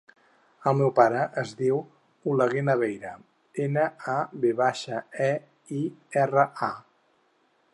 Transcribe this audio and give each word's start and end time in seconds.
El 0.69 0.77
meu 0.77 0.91
pare 0.99 1.19
es 1.41 1.51
diu 1.59 1.77
Oleguer 2.31 2.63
Naveira: 2.69 3.11
ena, 3.67 3.83
a, 4.15 4.17
ve 4.47 4.55
baixa, 4.63 5.03
e, 5.27 5.31
i, 5.81 5.83
erra, 6.23 6.47
a. 6.71 6.73